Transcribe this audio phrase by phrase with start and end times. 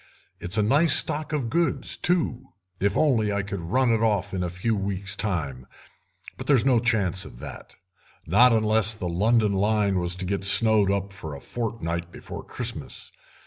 [0.39, 2.47] It's a nice stock of goods, too,
[2.79, 5.67] if I could only run it off in a few weeks time,
[6.37, 11.13] but there's no chance of that—not unless the London line was to get snowed up
[11.13, 13.11] for a fortnight before Christmas.